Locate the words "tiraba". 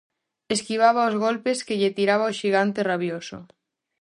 1.97-2.31